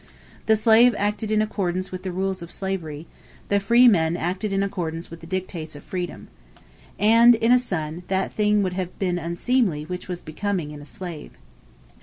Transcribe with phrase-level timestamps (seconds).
[0.47, 3.05] The slave acted in accordance with the rules of slavery,
[3.49, 6.27] the free man acted in accordance with the dictates of freedom.
[6.97, 10.87] And in a son that thing would have been unseemly which was becoming in a
[10.87, 11.33] slave.